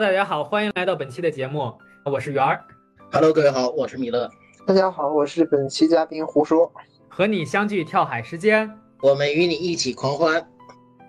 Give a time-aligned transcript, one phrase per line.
[0.00, 1.70] 大家好，欢迎来到本期的节目，
[2.06, 2.64] 我是圆儿。
[3.12, 4.30] Hello，各位好，我是米勒。
[4.66, 6.72] 大家好，我是本期嘉宾胡说。
[7.06, 8.70] 和你相聚跳海时间，
[9.02, 10.42] 我们与你一起狂欢。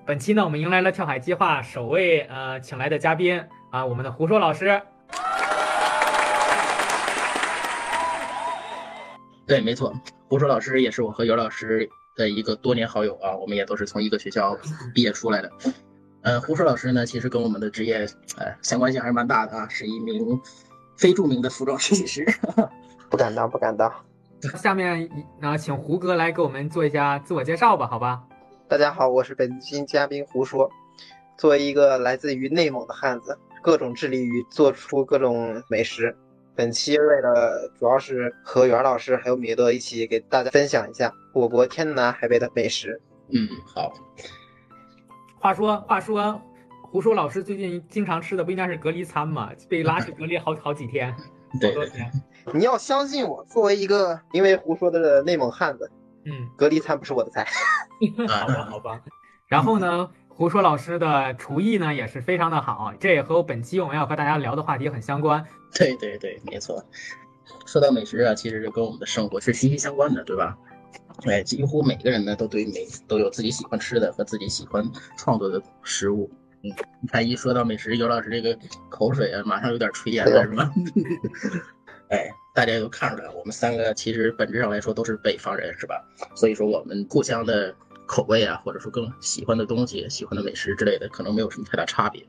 [0.05, 4.81] 本期呢，我们迎来了跳海计划首位呃请来的嘉宾啊，我们的胡说老师。
[9.47, 9.93] 对，没错，
[10.27, 14.57] 胡说老师也是我和尤老师的一个多年好友啊，我们也都是从一个学校
[14.93, 15.49] 毕业出来的。
[16.23, 20.39] 呃，胡说老师呢，其实跟我们的职业呃相关性还是蛮大的啊，是一名
[20.95, 22.25] 非著名的服装设计师。
[23.09, 23.91] 不敢当，不敢当。
[24.55, 28.21] 下面呢，请胡哥来给我们做一下自我介绍吧，好吧？
[28.67, 30.69] 大家好，我是本期嘉宾胡说。
[31.37, 36.15] 作为一个来自于内蒙的汉子，各种致力于做出各种美食。
[36.55, 43.01] 本期为了主要是和袁老师还有米勒一起给大家分享一下我国天南海北的美食。
[43.33, 43.91] 嗯，好。
[45.41, 46.39] 话说，话说，
[46.83, 49.49] 胡说老师最近经常吃的不应该是隔离餐吗？
[49.67, 51.13] 被拉去隔离好 好几天，
[51.59, 52.11] 对好多天。
[52.53, 55.91] 你要相信我，作为一个因为胡说的内蒙汉子，
[56.25, 57.47] 嗯，隔离餐不是我的菜。
[58.29, 59.01] 好吧，好吧。
[59.47, 65.43] 然后呢，胡说老师的厨艺呢也是非常的好，这也和我本期我们要和大家聊的话题很相关。
[65.73, 66.85] 对对对，没错。
[67.65, 70.55] 说到美食啊，其实就跟我们的生活是息息相关的，对吧？
[71.25, 76.29] 哎，几乎每个人呢都对美都有自己喜欢吃的和自己喜欢创作的食物。
[76.63, 76.69] 嗯，
[77.01, 78.57] 你看一说到美食，尤老师这个
[78.89, 80.71] 口水啊，马上有点垂涎了，是吧？
[82.09, 85.95] 哎，大家都看出来，我们三个其实本质上来说都是北方人，是吧？
[86.35, 87.73] 所以说我们互相的
[88.05, 92.23] 口味啊，或者说更喜欢的东西、喜欢的美食之类的，可能没有什么太大差别。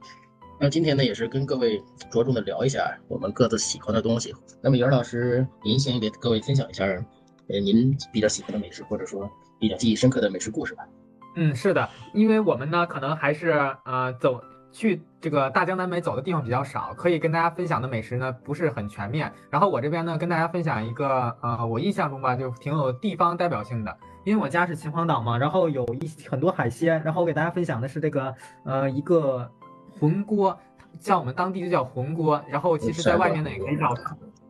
[0.60, 4.32] 那今天呢，也是跟各位着重的聊一下我们各自喜欢的东西。
[4.62, 6.86] 那么，袁老师，您先给各位分享一下，
[7.52, 10.82] 呃，您比较喜欢的美食，或者说比较记忆深刻的美食故事吧。
[11.36, 13.50] 嗯，是的，因为我们呢，可能还是
[13.84, 19.30] 呃走去这个大江南北走的地方比较少，可以跟大家分享的美食呢不是很全面。
[19.50, 23.94] 然后我这边呢，跟大家分享一个呃，我印象中吧，就挺有地方代表性的，
[24.24, 28.34] 因为我家是秦皇岛嘛，然后有一很多海鲜，然后我给大家分享的是这个
[28.64, 29.50] 呃一个
[30.00, 30.58] 浑锅，
[31.00, 33.94] 像我们当地就叫浑锅，然后其实在外面呢也可以叫，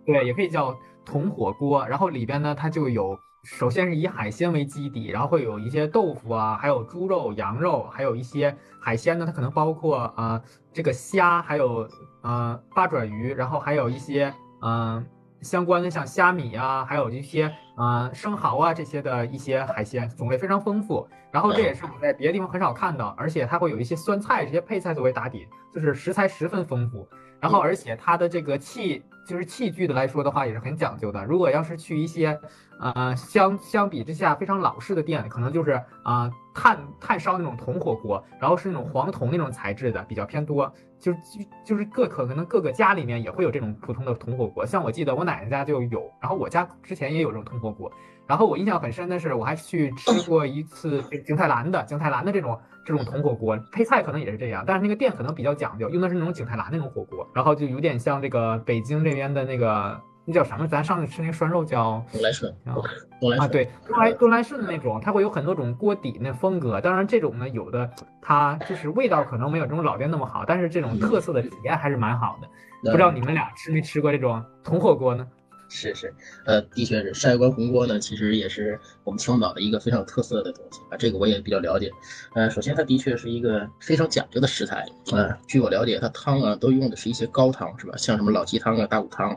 [0.07, 3.19] 对，也可以叫铜火锅，然后里边呢它就有。
[3.45, 10.43] 首先是以海鲜为基底，然后会有一些豆腐啊，还有猪肉、羊肉，还有一些海鲜呢，它可能包括啊、呃、
[10.73, 11.89] 这个虾，还有
[12.21, 15.05] 呃八爪鱼，然后还有一些嗯、呃、
[15.41, 21.09] 相关的像虾米啊，还有一些呃生蚝啊这些的一些海鲜种类非常丰富。
[21.33, 27.09] 然后这也是我在别的地方很少看到，而且它会有一些酸菜这些配菜作为打底，就是食材十分丰富。
[27.41, 31.25] 然后而且它的这个器就是器具的来说的话也是很讲究的。
[31.25, 32.39] 如果要是去一些
[32.81, 35.73] 呃，相相比之下非常老式的店，可能就是
[36.03, 41.19] 啊、呃、炭炭烧那种铜火锅，然后是那种黄铜那种材质的比较偏多，就是
[41.65, 47.93] 就是各可可能各个家里面也会有这种普通的铜火锅，像我记得我奶奶家就有，然后我家之前也有这种铜火锅，
[48.27, 60.01] 然后我印象很深的是我还去吃过一次景泰蓝的景泰蓝的这种这种铜火锅，配菜可能也是这样，但是那个店可能比较讲究，用的是那种景泰蓝那种火锅，然后就有点像这个北京这边的那个。
[60.25, 60.69] 那叫什么？
[60.69, 66.81] 咱上次吃那个涮肉叫东来顺，啊，对，东来东来顺的那种，它会有很多种锅底那风格。
[66.81, 67.91] 当然，这种呢，有的
[68.21, 72.47] 它就是味道可能没有这种老店那么好，但是这种特色的体验还是蛮好的。
[72.89, 75.27] 不知道你们俩吃没吃过这种铜火锅呢？
[75.75, 81.91] 是是，呃，的确是晒关红锅呢，其实也是我们青岛的一个非常有特色的东西啊，这个我也比较了解。
[82.35, 87.97] 呃，首先它的确是一个非常讲究的食材，呃，据我了解，它汤啊都用的是一些高汤，是吧？
[87.97, 89.37] 像什么老鸡汤啊、大骨汤。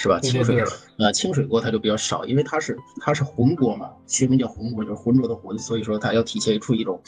[0.00, 0.20] 是吧？
[0.20, 0.62] 清水
[0.96, 7.02] 呃清水锅它就比较少，因为它是它是浑锅嘛，学名叫浑锅，就是浑浊的浑，所以说它要体现出一种，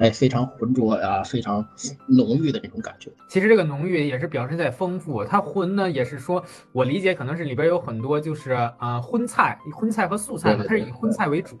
[0.00, 1.64] 哎非常浑浊呀、非常
[2.08, 3.10] 浓郁的那种感觉。
[3.28, 11.56] 其实这个浓郁也是表示在丰富，它浑呢也是说我理解可能是里边有很多就是呃荤菜，荤菜和素菜嘛，它是以荤菜为主。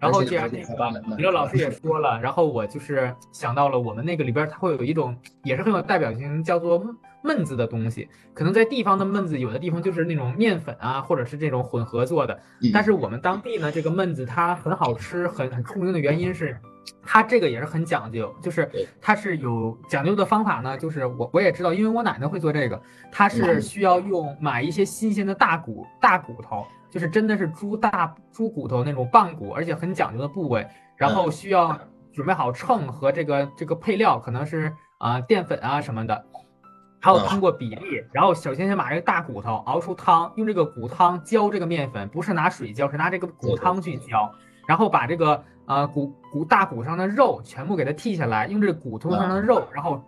[0.00, 6.84] 然后既然那个李乐老师也说了，然后我就是想到了我们那个里边它会有一种也是很有代表性，叫做
[7.24, 8.08] 焖子的东西。
[8.32, 12.38] 可能在地方的焖子，有的地方就是那种面粉啊，或者是这种混合做的。
[12.72, 16.56] 但是我们当地呢，这个焖子它很好吃，很很出名的原因是，
[17.02, 20.78] 它这个也是很讲究，就是它是有讲究的方法呢。
[20.78, 22.80] 就是我我也知道，因为我奶奶会做这个，
[23.10, 26.64] 它是需要用买一些新鲜的大骨大骨头。
[26.90, 30.64] 就是真的是猪大猪骨头那种棒骨，而且很讲究的部位，
[30.96, 31.76] 然后需要
[32.12, 36.24] 准备好秤和这个这个配料，可能是啊、呃、淀粉啊什么的，
[37.04, 44.32] 还有通过比例，然后首先先把这个大骨头熬出汤，用这个骨汤浇这个面粉，不是拿水浇，是拿这个骨汤去浇，
[44.66, 50.02] 然后把这个呃骨骨大骨上的肉全部给它剔下来，用这个骨头上的肉，然后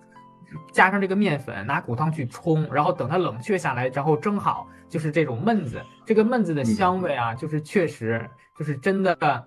[0.72, 5.78] 加上这个面粉，拿骨汤去冲，然后等它冷却下来，然后蒸好，就是这种焖子。
[6.06, 8.26] 这个焖子的香味啊，就是确实
[8.58, 9.44] 就是真的，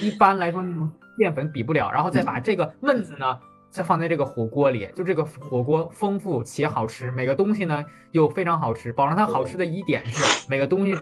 [0.00, 0.88] 一般来说那种
[1.18, 1.90] 淀粉比不了。
[1.90, 3.40] 然后再把这个焖子呢。
[3.72, 8.92] 再放在这个火锅里，就这个火锅丰富且好吃，每个东西呢又非常好吃。
[8.92, 10.94] 保证它好吃的一点是 每个东西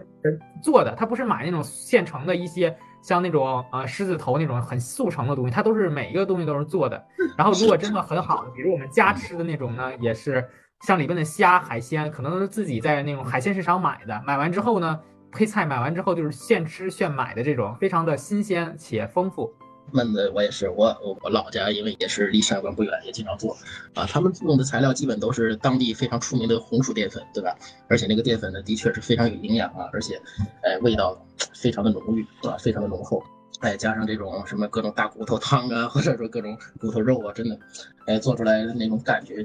[0.63, 7.03] 做的，它不是买那种现成的一些像那种呃狮子头那种很速成的东西，它都是每一个东西都是做的。
[7.37, 10.47] 然后如果真的很好的，比如我们家吃的那种呢，也是
[10.87, 14.97] 像里边的虾海鲜，可能都是自己在那种海鲜市场买的，买完之后呢，
[15.29, 19.53] 配菜买完之后就是现吃现买的这种，非常的新鲜且丰富。
[19.93, 23.57] 焖的我也是，我我我老家因为也是离山关不远，也经常做
[23.93, 24.05] 啊。
[24.05, 27.55] 他们用的材料基本都是当地非常出名的红薯淀粉，对吧？
[27.89, 30.21] 而且那个淀粉呢，的确是非常有营养啊，而且，
[30.63, 31.21] 哎，味道
[31.53, 32.57] 非常的浓郁，是吧？
[32.57, 33.21] 非常的浓厚，
[33.59, 37.59] 哎，加上这种什么各种大骨头汤啊，或者说各种骨头肉啊，真的，
[38.05, 39.43] 哎，做出来的那种感觉。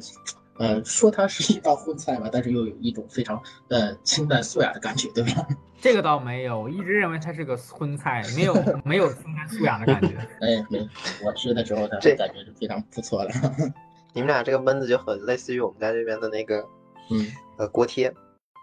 [0.58, 5.46] 呃，说它是一道荤菜吧，但是又有一种非常呃清淡素雅的感觉，对吧？
[5.80, 8.54] 这个倒没有，我一直认为它是个荤菜，没有
[8.84, 10.16] 没有清淡素雅的感觉。
[10.40, 10.88] 哎，没，
[11.24, 13.30] 我吃的时候它感觉是非常不错的。
[14.14, 16.64] 你们俩这个焖子就很类似于我们家这边的那个，
[17.10, 17.26] 嗯，
[17.58, 18.12] 呃，锅贴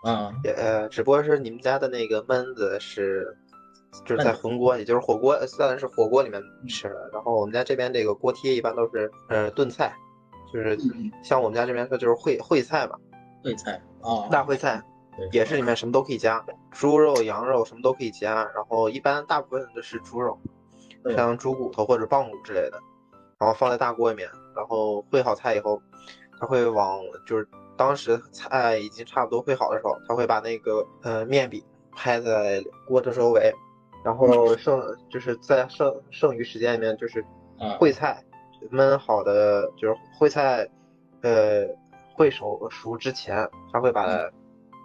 [0.03, 3.37] 啊，也呃，只不过是你们家的那个焖子是
[4.03, 7.09] 就是在红锅，也就是火锅，算是火锅里面吃的。
[7.13, 9.93] 然后我们家这边这个锅贴一般都是呃炖菜。
[10.53, 10.77] 就是
[11.23, 12.95] 像我们家这边说，就是烩烩菜嘛，
[13.43, 14.79] 烩菜啊，大烩菜，
[15.31, 18.35] 也是里面什么都可以加，猪肉、羊肉什么都可以加。
[18.35, 20.39] 然后一般大部分的是猪肉，
[21.15, 22.79] 像猪骨头或者棒骨之类的，
[23.39, 25.81] 然后放在大锅里面，然后烩好菜以后，
[26.39, 31.63] 他会往就是当时菜已经差不多烩好的时候，他会把那个呃面饼
[31.95, 33.51] 拍在锅的周围，
[34.05, 34.79] 然后剩
[35.09, 37.25] 就是在剩剩余时间里面就是
[37.79, 38.23] 烩菜。
[38.71, 40.67] 焖好的就是烩菜，
[41.21, 41.65] 呃，
[42.17, 44.05] 烩熟熟之前，他会把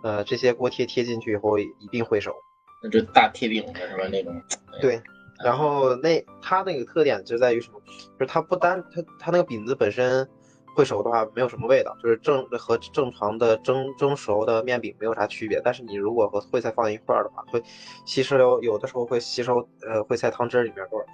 [0.02, 2.34] 呃这些锅贴贴进去以后一并烩熟，
[2.82, 4.08] 那就大贴饼子是吧？
[4.10, 4.42] 那种。
[4.80, 5.00] 对，
[5.44, 7.80] 然后那它那个特点就在于什么？
[8.19, 10.28] 就是它不单它它那个饼子本身
[10.76, 15.60] 烩熟的话没有什么味道，就是正和正常的蒸蒸熟的面饼没有啥区别。
[15.64, 17.60] 但是你如果和烩菜放在一块儿的话，会
[18.04, 21.06] 吸收有的时候会吸收呃烩菜汤汁里面味儿，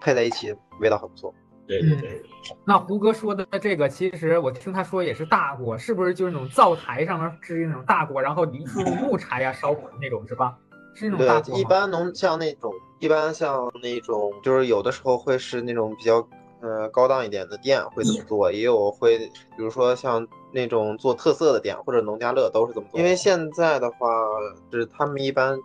[0.00, 1.32] 配在一起味道很不错。
[1.66, 2.22] 对对对，
[2.64, 10.58] 那胡哥说的这个，其实我听他说也是大锅，是不是就是那种灶台上面支那种大锅，然后一用木柴呀烧火的那种，是吧？
[10.94, 16.26] 是那种大锅对，一般能像那种，一般像那种，就是有的时候会是那种比较
[16.60, 19.16] 呃高档一点的店会怎么做，也有会，
[19.56, 22.98] 比如说像那种做特色的店或者农家乐都是这么做。
[22.98, 24.08] 因为现在的话，
[24.72, 25.56] 是他们一般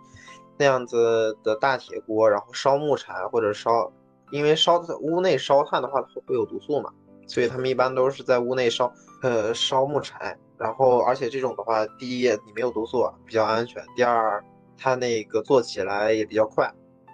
[0.56, 3.92] 那样子的大铁锅，然后烧木柴或者烧。
[4.30, 6.90] 因为烧在屋内烧炭的话会有毒素嘛，
[7.26, 8.92] 所以他们一般都是在屋内烧，
[9.22, 10.36] 呃，烧木柴。
[10.58, 14.42] 然后，而且这种的话，第一你没有毒素，比较安全；第二，
[14.76, 16.68] 它那个做起来也比较快。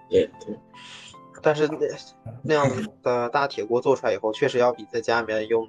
[0.08, 0.58] 对对。
[1.42, 1.76] 但是那
[2.42, 2.66] 那样
[3.02, 5.68] 的大铁锅做出来以后，确实要比在家里面用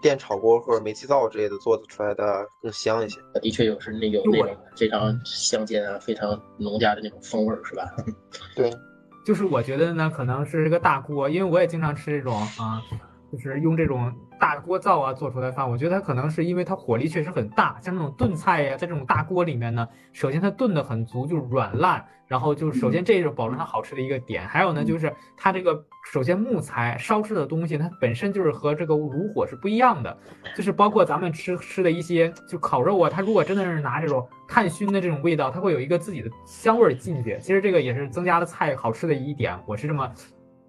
[0.00, 3.18] 电炒锅或者煤气灶之类的做的出来的更香一些。
[3.42, 7.84] 的确有是那有那种非常乡间啊、非常农家的那种风味，是吧？
[8.54, 8.70] 对。
[9.24, 12.82] 就是我觉得呢，可能是这个大锅，因为我也经常吃这种啊，
[13.32, 15.68] 就是用这种大锅灶啊做出来饭。
[15.68, 22.04] 我觉得它可能是因为它火力确实很大，像这种炖菜呀，在这种大锅里面呢，首先它炖的很足，就是软烂。
[22.28, 30.16] 然后就首先这是保证它好吃的一个点，还有呢就是它这个首先木材烧制的东西，它本身就是和这个炉火是不一样的，
[30.56, 37.36] 就是包括咱们吃吃的一些就烤肉啊，它如果真的是拿这种炭熏的这种味道，它会有一个自己的香味进去。
[37.38, 40.10] 其实这个也是增加了菜好吃的一点，我是这么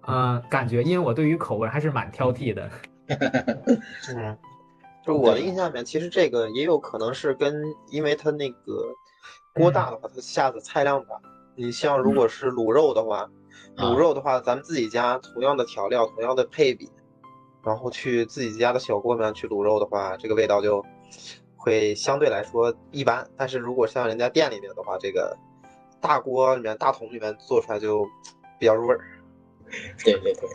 [0.06, 2.70] 嗯感觉，因为我对于口味还是蛮挑剔的。
[4.16, 4.38] 嗯，
[5.04, 8.94] 就我的印象里面，其实这个也有可能是跟因为它那个
[9.54, 11.20] 锅大的话，它下的菜量大。
[11.56, 13.28] 你像如果是卤肉的话，
[13.76, 16.90] 卤肉的话，咱们自己家同样的调料，同样的配比，
[17.62, 20.84] 然后去自己家的小锅里面去卤肉的话，这个味道就
[21.56, 23.26] 会相对来说一般。
[23.36, 25.36] 但是如果像人家店里面的话，这个
[26.00, 28.04] 大锅里面、大桶里面做出来就
[28.58, 29.00] 比较入味儿。
[30.04, 30.48] 对对对。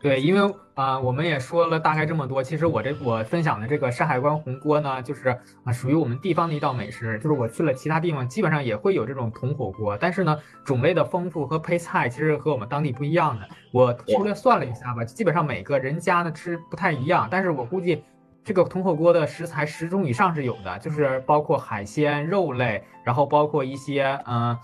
[0.00, 2.42] 对，因为啊，我们也说了大概这么多。
[2.42, 5.30] 其实我这我分享的这个山海关红锅呢，就是
[5.64, 7.18] 啊，属于我们地方的一道美食。
[7.20, 13.48] 就是我去了其他地方，基本上也会有这种铜火锅，但是呢，种类的丰富和配菜其实和我们当地不一样的。
[13.72, 18.04] 我粗略算了一下吧，基本上每个人家呢吃不太一样，但是我估计
[18.44, 24.54] 这个铜火锅的食材十种以上是有的，就是包括海鲜、肉类，然后包括一些嗯。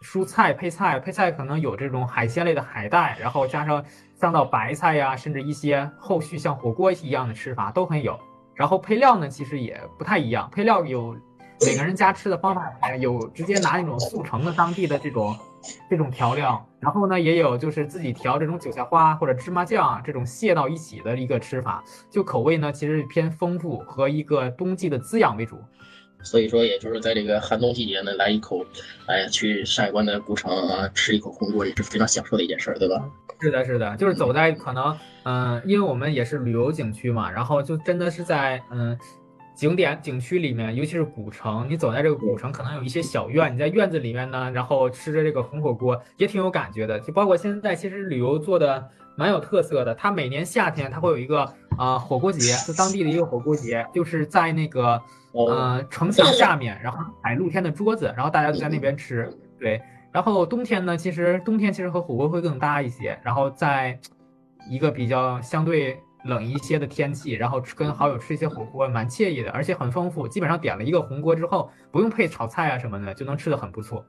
[0.00, 3.84] 蔬菜配菜，配菜可能有这种海鲜类的海带，然后加上
[4.18, 8.18] 上到白菜呀，甚至一些后续像火锅一样的吃法都很有。
[8.54, 11.14] 然后配料呢，其实也不太一样，配料有
[11.66, 15.36] 每个人家吃的方法，有直接拿那种速成的当地的这种
[15.90, 25.58] 这种调料，然后呢，也有就是自己调这种韭菜花或者芝麻酱这种卸到一起的一个吃法，就口味呢其实偏丰富和一个冬季的滋养为主。
[26.22, 28.64] 所以说，也就是在这个寒冬季节呢，来一口，
[29.06, 33.02] 哎呀，去上海关的古城啊，吃一口红锅也是非常享受的一件事儿，对吧？
[33.40, 38.96] 是的，是的，就是走在可能，嗯，因为我们也是旅游景区嘛，然后就真的是在嗯
[39.56, 47.00] 景点景区里面，尤其是古城，你走在这个古城，可能有一些小院，你在院子里面呢，然后吃着这个红火锅，也挺有感觉的。
[47.00, 48.86] 就包括现在，其实旅游做的
[49.16, 55.00] 蛮有特色的，它每年夏天它会有一个啊火锅节，是当地的一个火锅节，就是在那个。
[55.32, 59.32] 呃，城墙下面，然后摆露天的桌子，然后大家就在那边吃。
[59.58, 59.80] 对，
[60.12, 63.18] 然后冬天呢，其实冬天其实和火锅会更搭一些。
[63.22, 63.98] 然后在
[64.68, 70.26] 一个比较相对冷一些的天气，然后跟好友吃一些火锅，蛮惬意的，而且很丰富。
[70.26, 74.04] 基本上点了一个红锅之后，不用配炒菜啊什么的，就能吃的很不错。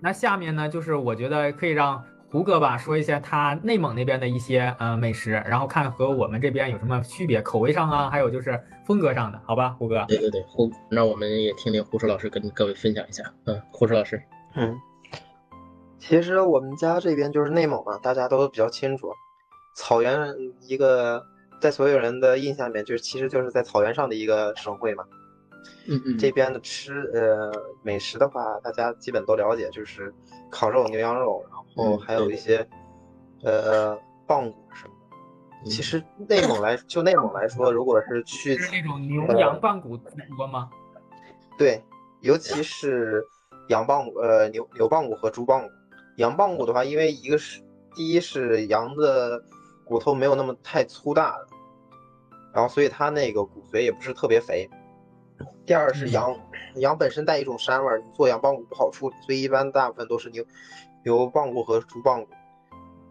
[0.00, 2.02] 那下面呢，就是我觉得可以让。
[2.32, 10.02] 胡哥吧，说一下他内蒙那边的一些呃美食，然后看和我们这边有什么区别，口味上啊，还有就是风格上的，好吧，胡哥。
[10.08, 13.22] 对对对，胡，那我们也听听胡叔老师跟各位分享一下。
[13.44, 14.22] 嗯，胡叔老师。
[14.54, 14.74] 嗯，
[15.98, 19.12] 其实我们家这边就是内蒙嘛，大家都比较清楚，
[19.76, 21.22] 草原一个
[21.60, 25.04] 在所有人的印象里面，就是其实就是在草原上的一个省会嘛。
[25.86, 26.16] 嗯嗯。
[26.16, 30.14] 这边的吃呃美食的话，大家基本都了解，就是
[30.50, 31.94] 烤肉、牛羊肉，然后。
[31.94, 32.66] 哦，还有一些，
[33.42, 34.94] 呃，棒骨什么
[35.64, 35.70] 的。
[35.70, 39.96] 其实内蒙来，就内蒙来说，如果是去是那种牛羊棒骨
[40.36, 40.68] 多吗？
[41.56, 41.82] 对，
[42.20, 43.24] 尤其是
[43.68, 45.68] 羊棒骨，呃，牛牛棒骨和猪棒骨。
[46.16, 47.62] 羊棒骨的话，因为一个是
[47.94, 49.42] 第一是羊的
[49.84, 51.46] 骨头没有那么太粗大的，
[52.52, 54.68] 然后所以它那个骨髓也不是特别肥。
[55.64, 56.36] 第二是羊
[56.76, 60.44] 羊本身带一种膻味儿，你做羊棒骨不好处理，所以一般大部分都是牛。
[61.04, 62.28] 牛棒骨和猪棒骨，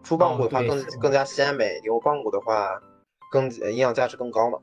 [0.02, 2.80] 猪棒骨的话更更加鲜美，牛棒骨的话
[3.30, 4.58] 更营养价值更高嘛。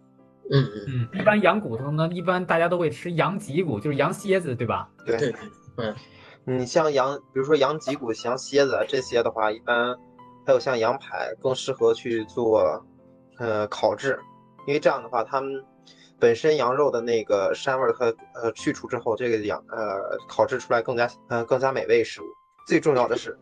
[0.51, 1.19] 嗯嗯嗯。
[1.19, 4.89] 一般羊骨头呢，一般大家都会吃羊脊骨，就是羊蝎子，对吧？
[5.05, 5.33] 对对。
[5.77, 5.95] 嗯。
[6.45, 9.95] 你像羊，比如说羊脊骨、羊蝎子这些的话，一般
[10.47, 12.83] 还有像羊排，更适合去做
[13.37, 14.19] 呃烤制，
[14.65, 15.63] 因为这样的话，它们
[16.17, 22.25] 本身羊肉的那个膻味和呃去除之后，这个羊呃烤制出来更加呃更加美味食物。
[22.69, 23.35] 最重要的是，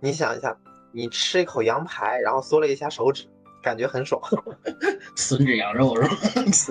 [0.00, 0.54] 你想一下，
[0.92, 3.24] 你吃一口羊排，然后嗦了一下手指，
[3.62, 4.20] 感觉很爽。
[5.16, 6.02] 吮指羊肉是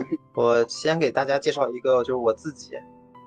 [0.03, 0.07] 吧？
[0.35, 2.73] 我先给大家介绍一个，就是我自己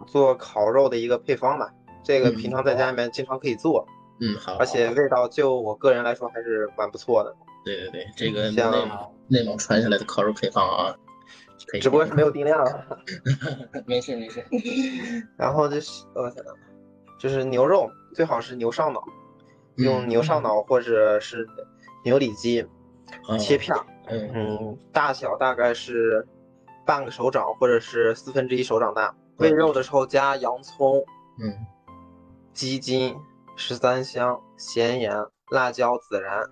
[0.06, 1.68] 做烤肉的一个配方吧。
[2.04, 3.84] 这个平常在家里面经常可以做。
[4.20, 4.54] 嗯，好。
[4.58, 7.34] 而且味道，就我个人来说还是蛮不错的。
[7.64, 10.94] 对对对，这个内蒙内蒙传下来的烤肉配方啊，
[11.80, 12.64] 只不过是没有 定量。
[13.86, 14.44] 没事没事。
[15.36, 16.32] 然后就是，我。
[17.18, 19.02] 就是牛肉最好是牛上脑，
[19.76, 21.46] 用牛上脑或者是
[22.04, 22.66] 牛里脊
[23.38, 26.26] 切片儿，嗯，大小大概是
[26.86, 29.14] 半个手掌或者是四分之一手掌大。
[29.36, 31.04] 喂肉的时候加洋葱，
[31.40, 31.66] 嗯，
[32.52, 33.16] 鸡精、
[33.56, 35.14] 十三香、咸盐、
[35.50, 36.42] 辣椒、孜然，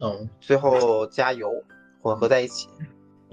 [0.00, 1.50] 嗯，最后加油
[2.00, 2.68] 混合在一起，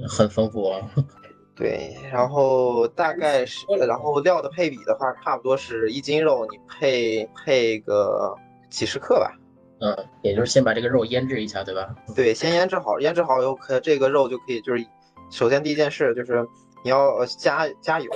[0.09, 0.81] 很丰富啊。
[1.57, 8.35] 对，然后大概是，然后料的配比的话，差不多是一斤肉，你配配个
[8.69, 9.33] 几十克吧。
[9.79, 11.95] 嗯，也就是先把这个肉腌制一下，对吧？
[12.15, 14.85] 对，先腌制好，腌制好以后，可这个肉就可以，就是
[15.31, 16.47] 首先第一件事就是
[16.83, 18.11] 你要加加油，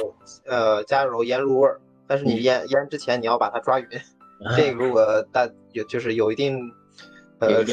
[0.46, 1.82] 呃，加油腌入味儿。
[2.08, 3.88] 但是你腌腌之前你要把它抓匀，
[4.56, 6.60] 这个如果大有就是有一定。
[7.48, 7.64] 呃，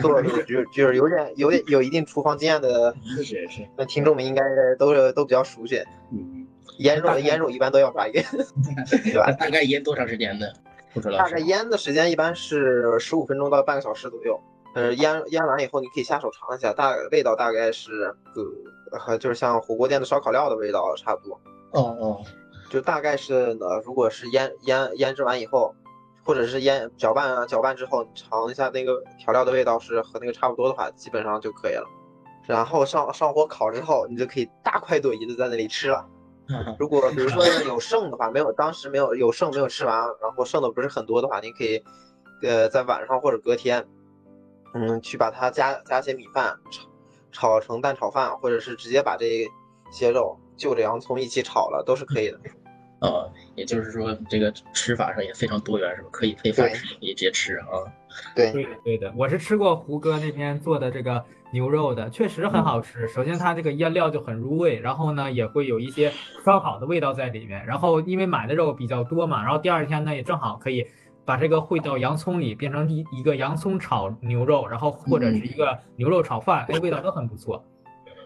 [0.00, 4.42] 做就就是有点有点有一定厨房经验的， 是是是，那听众们应该
[4.78, 5.80] 都是都比较熟悉。
[6.12, 6.44] 嗯，
[6.78, 8.14] 腌肉腌肉一般都要抓匀，
[9.04, 9.30] 对吧？
[9.38, 10.46] 大概腌多长时间呢？
[10.92, 14.40] 不知道大概腌的时间一般是十五分钟到半个小时左右。
[14.74, 18.12] 呃，腌腌完以后你可以下手尝一下，大味道大概是
[18.90, 21.40] 呃和就是像火锅店的烧烤料的味道差不多。
[21.70, 22.20] 哦哦，
[22.70, 25.72] 就大概是呢，如果是腌腌腌制完以后。
[26.26, 31.86] 或者是腌搅拌啊，搅拌之后你尝一下那个调料的味道是和那个差不多的话，基本上就可以了。
[32.46, 36.04] 然后上上火烤之后，你就可以大快朵颐的在那里吃了。
[36.78, 41.82] 如果比如说有剩的话，没有当时没有有剩没有吃完，然后剩的不是很多的话，你可以
[42.42, 43.86] 呃在晚上或者隔天，
[44.74, 49.46] 嗯，去把它加加些米饭炒炒成蛋炒饭，或者是直接把这
[49.92, 52.40] 些肉就着洋葱一起炒了，都是可以的。
[53.00, 56.08] 呃，也就是说，这个吃法上也非常多元，是吧？
[56.10, 57.66] 可以配饭吃，可以直接吃啊。
[58.34, 59.12] 对，对的，对的。
[59.14, 61.22] 我是吃过胡哥那边做的这个
[61.52, 63.06] 牛肉的，确实很好吃。
[63.08, 66.10] 首先它这个腌料就很入味，然后呢也会有一些
[66.42, 67.66] 烧烤的味道在里面。
[67.66, 70.86] 然后因为买的肉比较多嘛，然后第二天呢也正好可以
[71.26, 77.62] 把这个烩到洋葱里，变成一一个洋葱炒牛肉，然后或者是一个牛肉炒饭，哎，味道都很不错。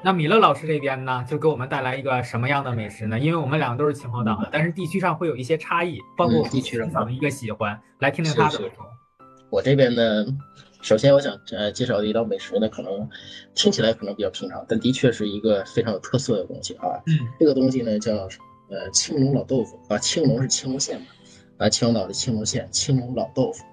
[0.02, 3.19] 那米勒老师这边呢，就给我们带来一个什么样的美食呢？
[3.19, 8.87] 因为我们两个都是秦皇岛的，但是地区上会有一些差异，包括地区上的一个喜欢，来听听他怎么说。
[9.50, 10.25] 我这边呢，
[10.80, 13.09] 首先我想呃介绍的一道美食呢，可能
[13.54, 16.97] 听起来可能比较平常，但的确是一个非常有特色的东西啊。
[17.07, 18.14] 嗯，这个东西呢叫
[18.71, 21.07] 呃青龙老豆腐啊，青龙是青龙县嘛，
[21.59, 23.64] 啊青龙岛的青龙县青龙老豆腐。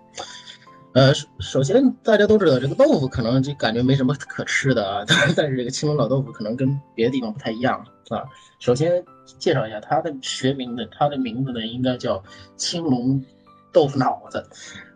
[0.97, 7.77] 呃，首先大家都知道这个豆腐可能就感觉没什么可吃的啊，但是 这个青龙老豆腐可能跟别的地方不太一样
[8.09, 8.23] 啊。
[8.57, 9.05] 首先
[9.37, 12.23] 介绍一下它的学名呢，它的名字呢应该叫
[12.55, 13.23] 青龙
[13.71, 14.43] 豆腐脑子。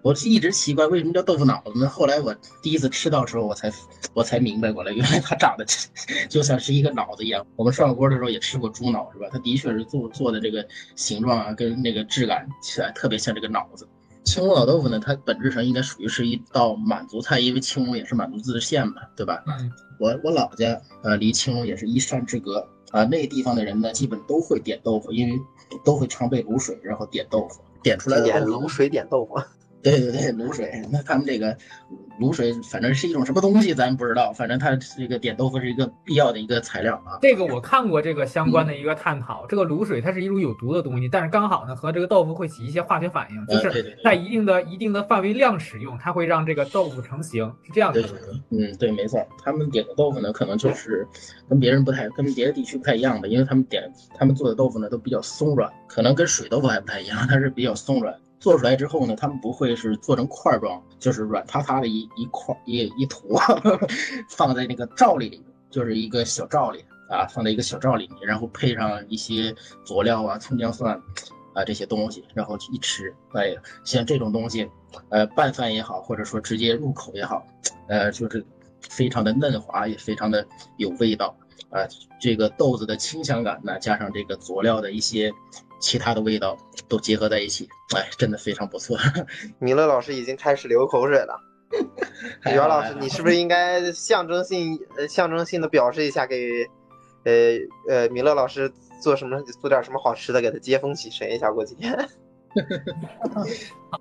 [0.02, 1.88] 我一直奇怪为什么叫豆腐脑子呢？
[1.88, 3.72] 后来我第一次吃到的时候，我才
[4.16, 5.64] 我才明白过来，原来它长得
[6.28, 7.46] 就像是一个脑子一样。
[7.56, 9.28] 我们涮火锅的时候也吃过猪脑是吧？
[9.32, 13.88] 它的确是做做的这个形状啊，跟那个质感起来特别像这个脑子。
[14.24, 19.44] 青龙老豆腐呢，它本质上应该属于是一道满族菜，因为青龙也是满族自治县嘛，对吧？
[19.48, 25.40] 嗯，我我老家呃离青龙也是一山之隔啊，那地方的人呢，基本都会点豆腐，因为
[25.84, 29.40] 都会常备卤水，然后点豆腐，点出来的点卤水点豆腐。
[29.84, 31.58] 对对对，卤水，那他们这个
[32.20, 34.32] 卤水反正是一种什么东西，咱不知道。
[34.34, 37.18] 反正它这个点豆腐是一个必要的一个材料啊。
[37.22, 48.02] 这个我看过这个相关的一个探讨，这个卤水它是一种有毒的东西，但是刚好呢和这个豆腐会起一些化学反应，就是在一定的一定的范围量使用，它会让这个豆腐成型，是这样的。
[48.02, 49.26] 对对对，嗯，对，没错。
[49.44, 51.08] 他们点的豆腐呢，可能就是
[51.50, 58.16] 跟别人不太跟别的地区不太一样的，因为他们点他们做的豆腐呢都比较松软，可能跟水豆腐还不太一样，它是比较松软。
[58.42, 63.40] 做出来之后呢，他们不会是做成块状，就是软塌塌的一一块一一坨，
[64.30, 69.56] 放在那个罩里，就是一个小罩里啊，放在一个小罩里面，然后配上一些
[69.86, 71.00] 佐料啊，葱姜蒜
[71.54, 74.68] 啊这些东西，然后一吃，哎，像这种东西，
[75.10, 77.46] 呃，拌饭也好，或者说直接入口也好，
[77.88, 78.44] 呃，就是
[78.90, 80.44] 非常的嫩滑，也非常的
[80.78, 81.38] 有味道
[81.70, 81.86] 啊。
[82.20, 85.32] 这个豆子的清香感呢，加上这个佐料的一些。
[85.82, 88.98] 其他的味道都结合在一起，哎，真的非常不错。
[89.60, 91.38] 米勒老师已经开始流口水了。
[92.46, 96.68] 袁老师，你是不是应该象征性、呃，象征性的表示一下，给，
[97.24, 97.58] 呃
[97.90, 101.98] 呃，米勒老师做什么，做点什么好吃的，给他接风洗尘一下，过几天。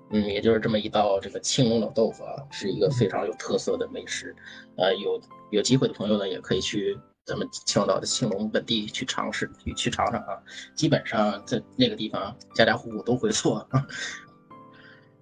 [0.09, 4.35] 嗯，也就是这么一道这个青龙老豆腐啊，是一个非常有特色的美食。
[4.75, 6.99] 呃，有有机会的朋友呢，也可以去。
[7.25, 10.41] 咱们青岛的青龙本地去尝试，去去尝尝啊！
[10.75, 13.67] 基本上在那个地方，家家户户都会做。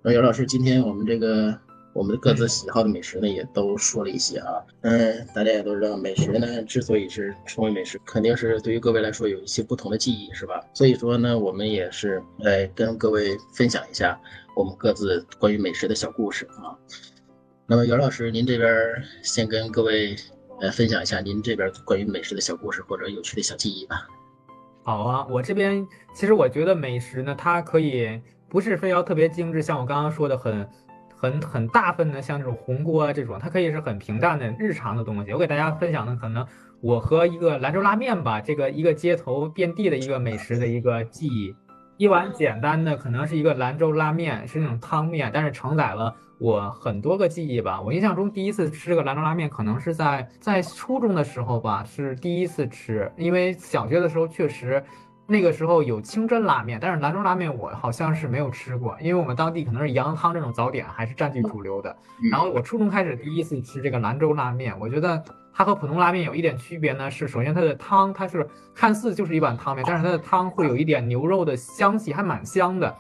[0.02, 1.54] 那姚老师，今天我们这个
[1.94, 4.64] 我们各自喜好的美食呢，也都说了一些啊。
[4.82, 10.64] 嗯，大家也都知道，美食呢之所以是成为美食，肯定是对于各位来说有一些不同的记忆，是吧？
[10.74, 14.18] 所以说呢，我们也是来跟各位分享一下
[14.56, 16.74] 我们各自关于美食的小故事啊。
[17.68, 18.74] 那么姚老师，您这边
[19.22, 20.16] 先跟各位。
[20.62, 24.08] 来分享一下您这边关于美食的小故事或者有趣的小记忆吧。
[24.84, 28.20] 好啊，我这边其实我觉得美食呢，它可以
[28.50, 30.68] 不是非要特别精致，像我刚刚说的很
[31.16, 35.32] 很很大份的，像这种红锅啊这种，它可以是很平淡的日常的东西。
[35.32, 36.46] 我给大家分享的可能
[36.82, 41.56] 我和一个兰州拉面吧，这个一个街头遍地的一个美食的一个记忆。
[41.98, 46.16] 一碗简单的可能是一个兰州拉面，是那种汤面，但是承载了。
[46.40, 53.12] 我很多个记忆吧，我印象中第一次吃这个兰州拉面，可能是在在初中的时候吧，是第一次吃。
[53.18, 54.82] 因为小学的时候确实，
[55.28, 61.94] 那个时候有清真拉面，但是兰州拉面我好像是没有吃过，因为我们当地可能是羊汤这种早点还是占据主流的。
[62.32, 65.22] 然后我初中开始第一次吃这个兰州拉面，我觉得
[65.54, 72.96] 它和普通拉面有一点区别呢，是首先它的汤它是看似就是一碗汤面，但是它的汤会有一点牛肉的香气，还蛮香的，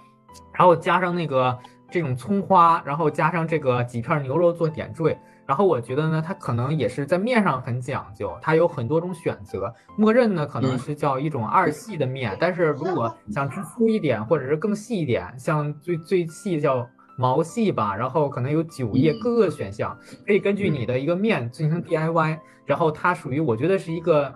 [0.53, 1.57] 然后加上那个。
[1.89, 9.73] 这种葱花，然后加上这个几片牛肉做点缀，然后我觉得呢，它可能也是在面上很讲究，它有很多种选择。
[9.97, 22.39] 默认呢可能是叫一种二细的面，但是如果想吃粗一点或者是更细一点，像最最细叫毛细吧，然后可能有九叶各个选项，可以根据你的一个面进行 DIY。
[22.65, 24.31] 然后它属于我觉得是一个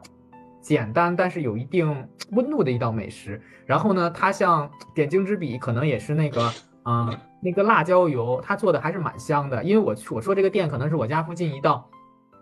[0.59, 3.39] 简单但是有一定温度的一道美食。
[3.67, 6.51] 然后呢，它像点睛之笔，可能也是那个
[6.85, 7.17] 嗯。
[7.45, 9.61] 那个辣椒油，他做的还是蛮香的。
[9.65, 11.85] 因为我我说这个店可能是我家附近一道，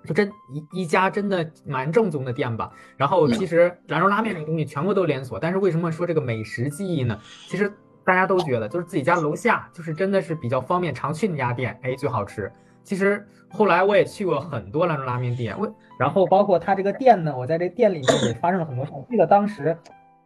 [0.05, 2.71] 就真一一家真的蛮正宗的店吧。
[2.97, 7.17] 然后其实兰州拉面这个东西全部都连锁，但是为什么说这个美食记忆呢？
[7.47, 7.73] 其实
[8.03, 12.51] 大家都觉得就是自己家楼下就是真的是比较方便常去那家店，哎最好吃。
[12.83, 18.91] 其实后来我也去过很多兰州拉面店，我然后包括他这个店呢，我在这店里面也发生了很多事。
[18.93, 19.75] 我记得当时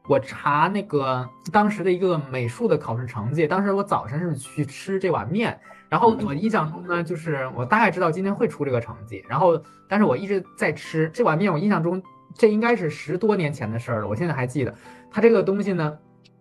[0.08, 12.02] 我查那个当时的一个美术的考试成绩，当时我早晨是去吃这碗面，然后我印象中呢，就是我大概知道今天会出这个成绩，然后但是我一直在吃这碗面，我印象中
[12.34, 14.74] 这应该是十多年前的事儿了，我现在还记得，
[15.12, 15.98] 它这个东西呢。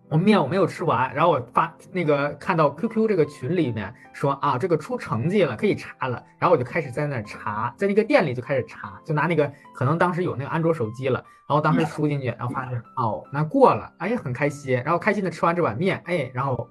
[0.09, 6.23] 我面我没有吃完，然后我发那个看到 QQ 这个群里面说啊，这个出成绩了，可以查了。
[6.39, 16.69] 然后我就开始在那查，在那个店里就开始查，就拿那个可能当时有那个安卓手机了，然后当时输进去，然后发现 哦，那过了，哎，很开心，然后开心的吃完这碗面，哎，然后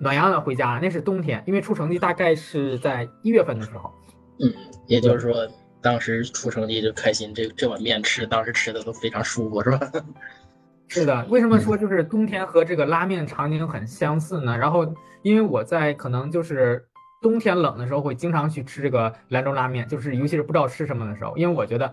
[0.00, 0.80] 暖洋洋回家了。
[0.80, 3.92] 那是冬天，因为出成绩大概是在一月份的时候。
[4.40, 4.50] 嗯，
[4.86, 5.46] 也就是说
[5.82, 9.90] 当时出成绩就开心，这这碗面吃当时吃的都非常舒服，是吧？
[10.88, 14.56] 是的，为什么说就是冬天和这个拉面场景很相似呢？
[14.56, 14.86] 然后
[15.22, 16.84] 因为我在可能就是
[17.20, 21.92] 冬天冷的时候会经常去吃这个兰州拉面，就是尤其是不知道吃什么的时候，因为我觉得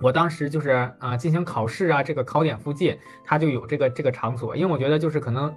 [0.00, 5.54] 我当时就是啊进行考试啊，这个考点附近它就有这个这个场所，因为我觉得就是可能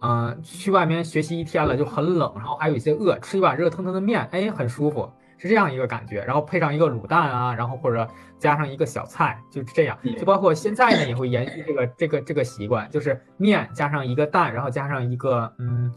[0.00, 5.10] 嗯去外面学习一天了就很冷，然后还有一些饿，吃一碗热腾腾的面，哎很舒服。
[5.38, 8.06] 是这样一个感觉，然后配上一个卤蛋啊，然后或者
[8.38, 9.96] 加上一个小菜，就是这样。
[10.18, 15.94] 就包括现在呢，也会延续这个这个这个习惯，就是面加上一个蛋，然后加上一个嗯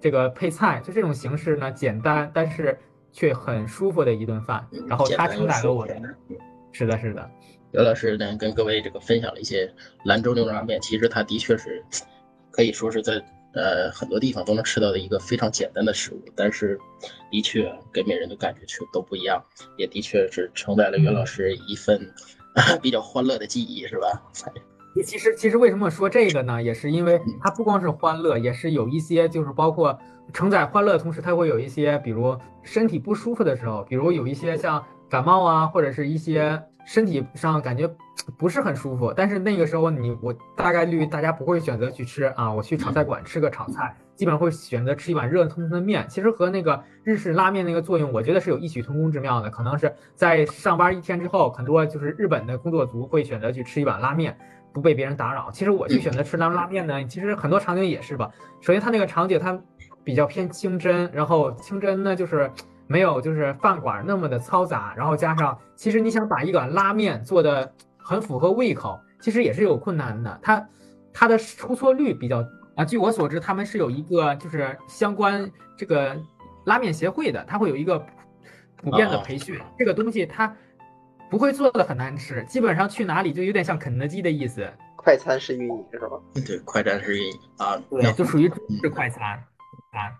[0.00, 2.76] 这个配菜，就这种形式呢，简单但是
[3.12, 4.66] 却很舒服的一顿饭。
[4.88, 5.94] 然后它承载了我的，
[6.72, 7.30] 是的，是的。
[7.70, 9.72] 刘老师呢，跟各位这个分享了一些
[10.04, 11.80] 兰州牛肉拉面，其实它的确是
[12.50, 13.22] 可以说是在。
[13.52, 16.78] 呃，很多地方都能吃到的一个非常简单的食物，但是
[17.30, 19.42] 的确给每人的感觉却都不一样，
[19.76, 22.00] 也的确是承载了袁老师一份
[22.80, 24.22] 比较欢乐的记忆，是吧？
[25.04, 26.62] 其实，其实为什么说这个呢？
[26.62, 29.98] 也是因为它不光是欢乐，也是有一些就是包括
[30.32, 36.62] 承载欢乐的同时，它会有一些比如身体不舒服的时候，比如有一些像感冒啊，或者是一些。
[36.84, 37.88] 身体上感觉
[38.36, 46.04] 不是很舒服，但是那个时候你我大概率大家不会选择去吃啊，我去炒菜馆吃个炒菜，基本上会选择吃一碗热腾腾的面。
[46.08, 49.48] 其实和那个日式拉面那个作用，我觉得是有异曲同工之妙的。
[49.48, 54.36] 可能是在上班一天之后，很多就是日本的工作族会选择去吃一碗拉面，
[54.72, 55.50] 不被别人打扰。
[55.50, 58.30] 其实我去选择吃兰州拉面呢，其实很多场景也是吧。
[58.60, 59.58] 首先它那个场景它
[60.02, 62.50] 比较偏清真，然后清真呢就是。
[62.90, 70.40] 没有，就是饭馆那么的嘈杂，然后加上，其实你想把一碗拉面做的很符合胃口，其实也是有困难的。
[70.42, 70.68] 它，
[71.12, 76.20] 它的出错率比较啊，据我所知，他们是有一个就是相关这个
[76.66, 77.96] 拉面协会的，它会有一个
[78.76, 79.56] 普遍的培训。
[79.78, 80.52] 这个东西它
[81.30, 86.18] 不会做的很难吃，基本上去哪里就有点像肯德基的意思，快餐式运营是吧？
[86.44, 89.22] 对，快餐式运营啊，对，就属于中式快餐
[89.92, 90.10] 啊。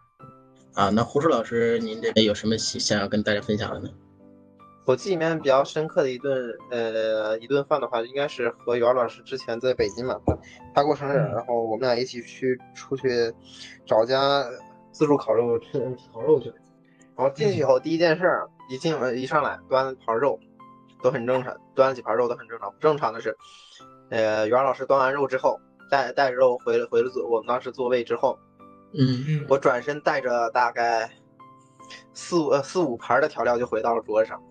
[0.81, 3.91] 啊，那胡舒老师，您这边有什么想要跟大家分享的呢？
[4.87, 10.19] 我记忆里面比较深刻的一顿，呃，一顿饭的话，应该是和袁老师之前在北京嘛，
[10.75, 13.31] 他过生日，然后我们俩一起去出去
[13.85, 14.43] 找家
[14.91, 15.79] 自助烤肉吃
[16.15, 16.51] 烤肉去。
[17.15, 18.25] 然后进去以后，第一件事，
[18.71, 20.41] 一进门一上来端盘肉，
[21.03, 22.73] 都很正常，端了几盘肉都很正常。
[22.73, 23.37] 不正常的是，
[24.09, 28.39] 呃，袁老师端完肉之后，带带着肉回了回了座，我们当时座位之后。
[28.93, 31.09] 嗯，我转身带着大概
[32.13, 34.43] 四五呃四五盘的调料就回到了桌上，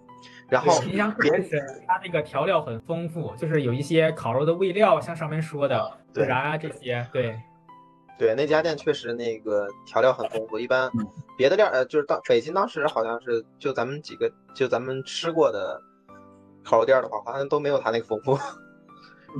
[0.47, 0.79] 然后
[1.19, 7.37] 别是它那个调料很丰富，就是有一些烤肉的味料，像上面说的孜然啊这些，对，
[8.17, 10.89] 对，那家店确实那个调料很丰富，一般
[11.37, 15.81] 别的店呃就是当北京当时好像是就咱们几个就咱们吃过的
[16.63, 18.39] 烤肉店的话，好像都没有他那个丰富。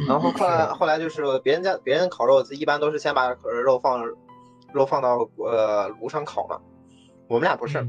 [0.08, 3.30] 然后后来后来就是别人家别人烤肉一般都是先把
[3.64, 4.04] 肉放。
[4.74, 6.60] 肉放到呃炉上烤嘛，
[7.28, 7.80] 我们俩不是，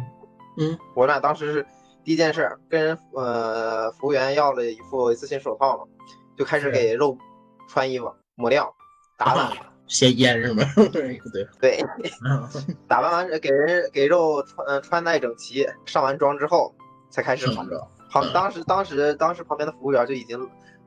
[0.58, 1.66] 嗯，我们俩当时是
[2.04, 5.84] 第一件事跟人呃服务员要了一副一次性手套嘛，
[6.36, 7.16] 就开始给肉
[7.68, 8.74] 穿衣服抹料
[9.16, 9.50] 打扮，
[9.86, 10.62] 先腌是吗？
[10.92, 11.20] 对
[11.60, 11.84] 对，
[12.88, 16.74] 打扮完给人给肉穿穿戴整齐，上完妆之后
[17.10, 17.80] 才开始烤肉。
[18.08, 20.38] 好，当时当时当时旁边的服务员就已经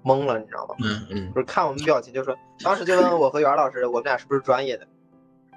[0.04, 0.76] 懵了，你知道吗？
[0.84, 4.88] 嗯嗯，不是看我们表情就说，当时就问我和袁老师，我们俩是不是专业的？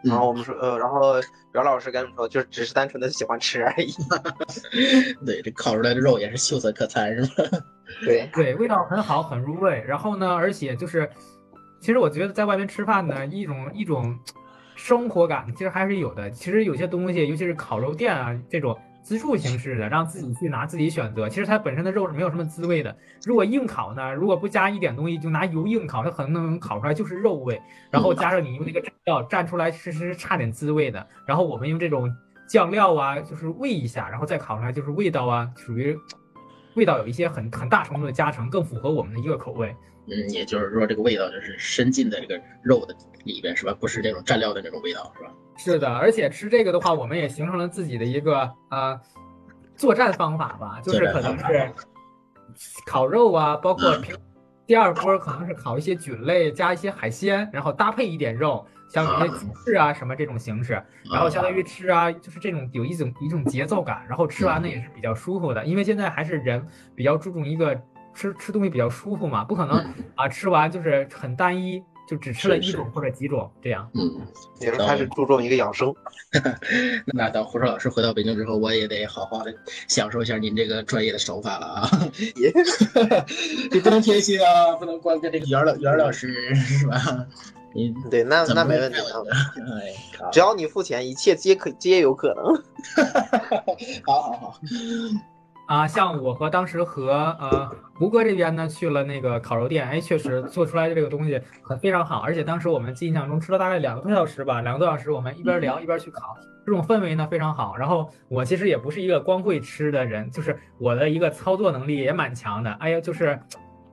[0.02, 1.14] 然后我们说，呃，然后
[1.52, 3.92] 袁老师跟我们说，就只是单纯的喜欢吃而已。
[5.24, 7.48] 对，这烤出来的肉也是秀色可餐，是吧？
[8.04, 9.82] 对对，味道很好，很入味。
[9.86, 11.08] 然后呢，而且就是，
[11.80, 14.18] 其实我觉得在外面吃饭呢，一种一种
[14.74, 16.30] 生活感其实还是有的。
[16.30, 18.78] 其实有些东西，尤其是烤肉店啊这种。
[19.06, 21.28] 自助形式的，让自己去拿，自己选择。
[21.28, 22.92] 其实它本身的肉是没有什么滋味的。
[23.24, 27.62] 如果硬烤呢，如果不加一点东西，就拿油硬烤，它可能能烤出来就是肉味。
[27.88, 31.06] 然后加上你用那个蘸料蘸出来，其实是差点滋味的。
[31.24, 32.12] 然后我们用这种
[32.48, 35.96] 酱料啊，就是喂一下，然后再烤出来，就是味道啊，属于
[36.76, 39.74] 味道有一些很很大程度的加成，更符合我们的一个口味。
[40.08, 43.74] 嗯，也就是说这个味道就是深进的这个肉的里边，是吧？
[43.80, 45.30] 不是这种蘸料的那种味道，是吧？
[45.56, 49.00] 是的，而且吃这个的话，我们也形成了自己的一个呃
[49.74, 51.72] 作战方法吧，就是可能是
[52.86, 54.14] 烤肉啊，包括平
[54.66, 67.80] 第二波可能是烤一些菌类，加一些海鲜，然后搭配一点肉，像一些鸡翅啊什么这种形式，然后相当于吃啊，就是这种有一种一种节奏感，然后吃完呢也是比较舒服的，因为现在还是人比较注重一个。
[68.18, 69.76] 吃吃东西比较舒服嘛，不可能
[70.14, 73.86] 啊，吃完就是很单一，就只吃了一种或者几种这样。
[73.92, 74.10] 嗯，
[74.58, 75.94] 也是开始注重一个养生。
[77.12, 79.54] 那等胡说老师回到北京之后，我也得好好的
[79.86, 81.90] 享受一下您这个专业的手法了啊！
[83.70, 86.96] 你不能偏心啊，不能光跟这个袁老袁老师是吧？
[87.76, 89.04] 你对，那那没问题啊。
[90.32, 92.54] 只要你付钱，一切皆可皆有可能。
[94.06, 94.54] 好好好。
[95.66, 107.76] 啊，像我和当时和呃吴哥这边呢去了那个烤肉店，哎，确实做出来的这个东西很非常好，而且当时我们印象中吃了大概两个多小时吧，两个多小时我们一边聊一边去烤，这种氛围呢非常好。
[107.76, 113.36] 然后我其实也不是一个光会吃的人，就是我的一个操作能力也蛮强的，哎呀，就是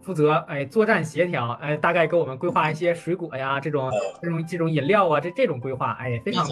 [0.03, 3.89] 负责哎作战协调，哎，大概给我们规划一些水果呀这种
[4.21, 6.47] 这种这种饮料啊这这种规划，哎，非常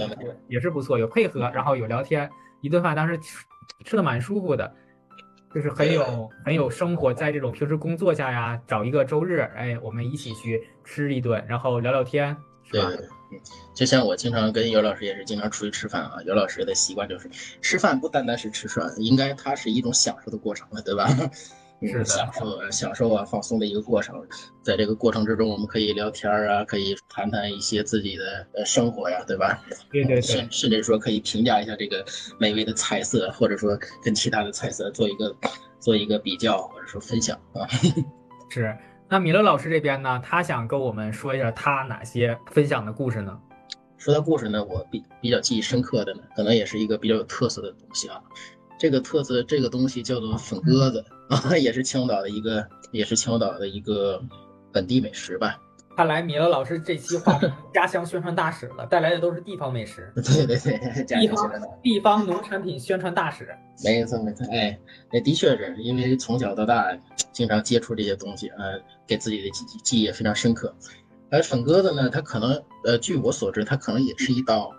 [0.47, 2.29] 也是不错，有配合，然后有聊天，
[2.61, 3.19] 一顿饭当时
[3.85, 4.73] 吃的蛮舒服的。
[5.53, 12.33] 就是很有很有生活，在这种平时工作下呀，找一个周日，哎，我们一起去吃一顿，然后聊聊天，
[12.63, 12.89] 是吧？
[13.75, 17.29] 就像我经常跟尤老师也是经常出去吃饭啊，尤老师的习惯就是
[17.61, 21.05] 吃饭不单单是吃涮，应该它是一种享受的过程了，对吧？
[21.87, 24.25] 是享受享受啊，放松的一个过程。
[24.61, 29.63] 在这个过程之中，我们可以聊天啊，可以谈谈一些自己的呃生活呀，对吧？
[29.91, 30.21] 对对对。
[30.21, 32.05] 甚甚至说可以评价一下这个
[32.37, 35.35] 美味的菜色，或者说跟其他的菜色做一个
[35.79, 37.67] 做一个比较，或者说分享啊。
[38.49, 38.75] 是。
[39.09, 43.37] 那米勒老师这边呢，他想跟我们说一下他哪些分享的故事呢？
[43.97, 48.21] 说到故事呢，我比比较记忆深刻的呢，可能也是一个比较有特色的东西啊。
[48.81, 54.19] 这个特色，这个东西叫做粉鸽子啊， 也是青岛的一个，也是青岛的一个
[54.71, 55.55] 本地美食吧。
[55.95, 57.39] 看来米勒老师这期话
[57.71, 60.11] 家乡宣传大使了，带来的都是地方美食。
[60.17, 61.51] 对对对， 地方
[61.83, 63.55] 地方农产品宣传大使。
[63.83, 64.75] 没错没错，哎，
[65.13, 66.83] 那的确是因为从小到大
[67.31, 70.73] 经常接触这些东西，呃，给自己的记记忆也非常深刻。
[71.29, 74.71] 而粉鸽子呢，它可能，呃，据我所知，它可能也是一道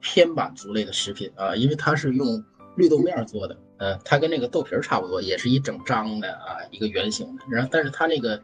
[0.00, 2.44] 偏满族类的食品啊，因为它是用。
[2.76, 7.44] 绿豆面做的，呃，它跟那个豆皮儿差不多，也是一整张的啊，一个圆形的。
[7.48, 8.40] 然后，但是它那个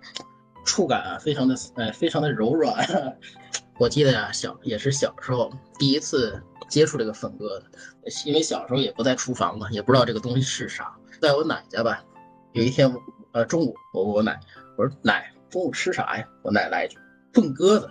[0.64, 2.74] 触感啊，非常的，呃，非常的柔软。
[3.78, 7.66] 我记得呀，小也是小时候第一次接触这个粉鸽子，
[8.24, 10.96] 因为小时候也不在厨房嘛，也不知道这个东西是啥。
[11.20, 12.02] 在我奶家吧，
[12.52, 12.92] 有一天，
[13.32, 14.40] 呃，中午我我奶，
[14.76, 16.26] 我说奶，中午吃啥呀？
[16.42, 16.98] 我奶来一句
[17.32, 17.90] 炖鸽子。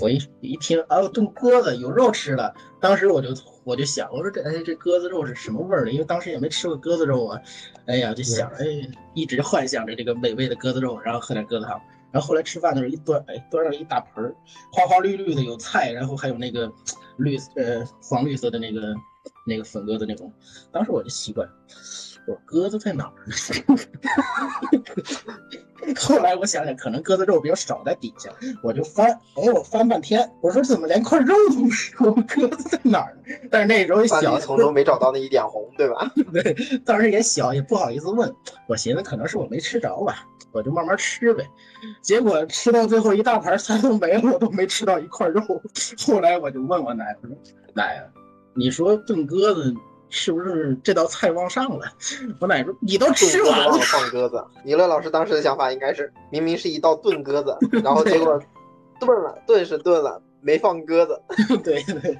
[0.00, 2.54] 我一一听，啊，炖鸽子有肉吃了。
[2.80, 3.28] 当时我就
[3.64, 5.90] 我就想，我说这哎这鸽子肉是什么味儿的？
[5.90, 7.40] 因为当时也没吃过鸽子肉啊。
[7.86, 8.66] 哎呀，就想哎，
[9.14, 11.80] 一直幻想着这个美味的鸽子肉，然后喝点鸽子汤。
[12.12, 14.34] 然后后来吃饭的时候一端，哎，端上一大盆儿，
[14.72, 16.70] 花花绿绿的有菜，然后还有那个
[17.16, 18.94] 绿呃黄绿色的那个
[19.46, 20.32] 那个粉鸽子那种。
[20.72, 21.46] 当时我就奇怪。
[22.26, 23.32] 我说鸽子在哪儿呢？
[25.96, 28.28] 后来我想想，可能鸽子肉比较少在底下，
[28.64, 32.12] 我就翻，哎，我翻半天，我说怎么连块肉都没有？
[32.26, 33.32] 鸽子在哪儿呢？
[33.48, 36.10] 但是那时候小，从中没找到那一点红，对吧？
[36.32, 36.52] 对，
[36.84, 38.34] 当时也小，也不好意思问。
[38.66, 41.48] 我寻思可能是我没吃着吧，我就慢慢吃呗。
[42.02, 45.40] 结果吃到最后一大盘菜都没了，我都没吃到一块肉。
[46.04, 47.36] 后来我就问我奶，我说
[47.74, 48.02] 奶，
[48.56, 49.74] 你说炖鸽子？
[50.08, 51.84] 是不是这道菜忘上了？
[52.38, 54.42] 我奶说你都吃完了，放鸽子。
[54.64, 58.40] 米勒老师当时的想法应该是，明明是一道炖鸽子，然后结果
[59.00, 61.20] 炖了，炖是炖了，没放鸽子。
[61.64, 62.16] 对对，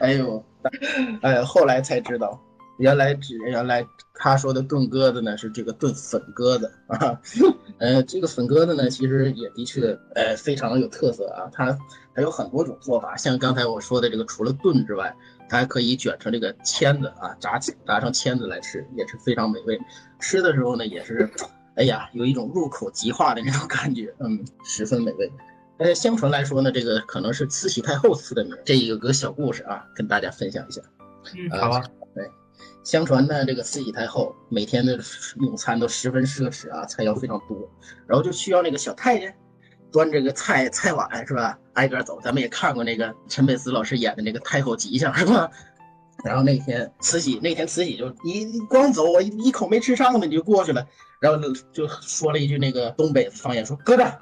[0.00, 0.44] 哎呦，
[1.22, 2.36] 哎，后来才知道，
[2.78, 7.16] 原来只原来他说的炖鸽子呢是这个炖粉鸽子啊。
[7.78, 11.48] 呃，这个粉鸽子呢，其实也的确，呃，非常有特色啊。
[11.52, 11.78] 它
[12.12, 15.14] 还有很多种做法，像刚才我说的这个，除了炖之外。
[15.50, 19.76] 它还可以卷成这个签子啊，炸起炸成签子来吃，也是非常美味。
[20.20, 21.28] 吃的时候呢，也是，
[21.74, 25.30] 哎呀，有一种入口即化的那种感觉，嗯，十分美味。
[25.78, 28.56] 呃，相传来说呢，这个可能是慈禧太后赐的名。
[28.64, 30.80] 这一个个小故事啊，跟大家分享一下。
[31.36, 31.84] 嗯，好啊。
[32.14, 32.30] 对，
[32.84, 35.00] 相传呢，这个慈禧太后每天的
[35.40, 37.68] 用餐都十分奢侈啊，菜肴非常多，
[38.06, 39.36] 然后就需要那个小太监。
[39.92, 41.58] 端这个菜菜碗是吧？
[41.80, 45.50] 挨个走，咱们也看过那个陈佩斯老师演的那个太后吉祥是吧？
[46.22, 50.86] 然后那天慈禧那天慈禧就你光走我一口没吃上呢，你就过去了，
[51.18, 51.38] 然后
[51.72, 54.18] 就说了一句那个东北方言，说搁这儿，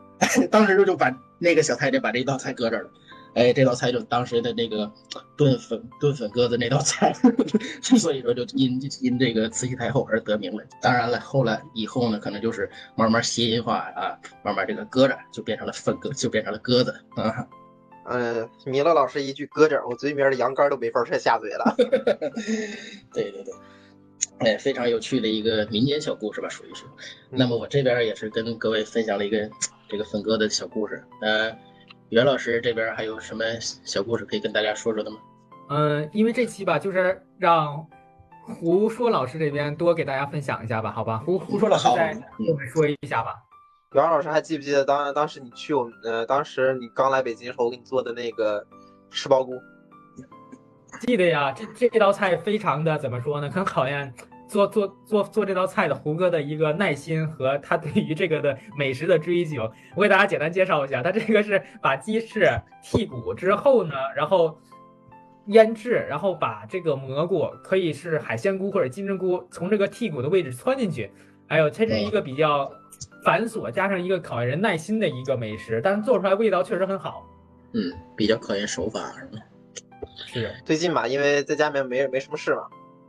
[0.50, 2.90] 当时就就把那个小太监把这道菜搁这儿了。
[3.34, 4.92] 哎，这道菜就当时的那个
[5.38, 7.12] 炖粉炖粉鸽子那道菜，
[7.80, 10.62] 所以说就因因这个慈禧太后而得名了。
[10.82, 17.48] 当然了，后来以后呢，可能就是慢慢谐音化啊，慢慢这个鸽子就变成了粉鸽，就变成了鸽子啊。
[18.04, 21.74] 嗯，米勒老师一句鸽子，我嘴里面的羊肝都没法再下嘴了。
[23.14, 23.54] 对对对，
[24.40, 26.84] 哎，非常有趣的一个民间小故事吧，属于是。
[27.30, 29.48] 那么我这边也是跟各位分享了一个
[29.88, 31.56] 这个粉鸽的小故事，呃。
[32.12, 35.16] 袁老师这边还有什么小故事可以跟大家说说的吗？
[35.70, 37.86] 嗯，因为这期吧，就是让
[38.42, 41.22] 胡说老师这边多给大家分享一下吧，好吧？
[41.24, 43.36] 胡胡说老师再跟我们说一下吧。
[43.94, 48.62] 袁老师还记不记得当当时你去我们呃，当时你刚来北京时候，我给你做的那个
[49.10, 49.54] 吃包菇？
[51.00, 53.48] 记得呀，这这道菜非常的怎么说呢？
[53.48, 54.12] 很考验。
[54.52, 61.02] 做做做做这道菜的胡哥的一个耐心和他对于这个的美食的追求，我给大家简单介绍一下。
[61.02, 62.46] 他这个是把鸡翅
[62.84, 64.58] 剔骨之后呢，然后
[65.46, 71.10] 腌制，然后把这个蘑菇可以是海鲜菇或者金针菇，从这个剔骨的位置窜进去。
[71.48, 72.70] 还有，这是一个比较
[73.24, 77.26] 繁琐加上一个考验人耐心的一个美食，但是做出来味道确实很好。
[77.72, 79.42] 嗯，比较考验手法是吗？
[80.26, 80.54] 是。
[80.66, 82.64] 最近吧，因为在家里面没没什么事嘛。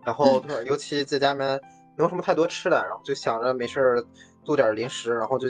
[0.05, 1.59] 然后，尤其在家里面
[1.97, 4.05] 没有什么太多吃的，然后就想着没事儿
[4.43, 5.47] 做点零食，然后就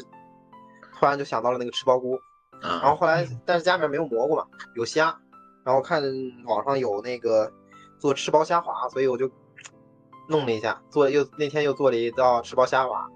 [0.99, 2.19] 突然就想到了那个吃包菇。
[2.61, 5.17] 然后后来，但是家里面没有蘑菇嘛，有虾，
[5.65, 6.01] 然后看
[6.45, 7.51] 网上有那个
[7.99, 9.29] 做吃包虾滑，所以我就
[10.29, 13.07] 弄了一下，做又那天又做了一道吃包虾滑。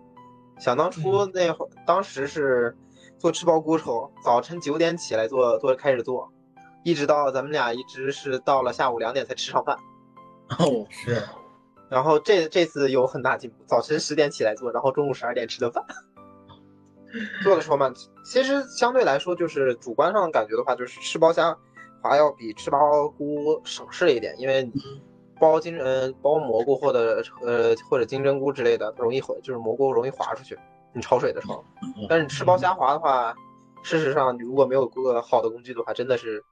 [0.60, 2.76] 想当初那会当时是
[3.20, 6.32] 做吃包菇时候，早晨九点起来做做开始做，
[6.84, 9.78] 一直到咱们俩一直是到了下午两点才吃上饭。
[10.60, 11.22] 哦，是，
[11.90, 15.84] 然后这这次有很大进步，早晨十点起来做，然后中午十二点吃的饭。
[17.44, 17.92] 做的时候嘛，
[18.26, 21.58] 其实相对来说就是主观上感觉的话，就是吃包虾
[22.02, 24.70] 滑要比吃包菇省事一点，因为
[25.40, 30.58] 包金嗯包蘑菇或者呃或者金针菇之类的容易滑，就是蘑菇容易滑出去，
[30.94, 31.64] 你焯水的时候。
[32.10, 33.34] 但是吃包虾滑的话，
[33.84, 36.44] 事实上你如果没有个好的工具的话，真的是。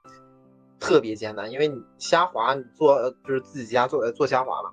[0.86, 4.69] 特别艰难，因为你虾滑，你做就是自己家做做虾滑嘛，